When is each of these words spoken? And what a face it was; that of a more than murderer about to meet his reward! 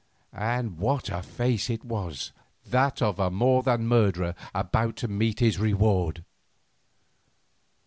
And 0.33 0.79
what 0.79 1.09
a 1.09 1.21
face 1.21 1.69
it 1.69 1.85
was; 1.85 2.31
that 2.65 3.03
of 3.03 3.19
a 3.19 3.29
more 3.29 3.61
than 3.61 3.87
murderer 3.87 4.33
about 4.51 4.95
to 4.95 5.07
meet 5.07 5.41
his 5.41 5.59
reward! 5.59 6.25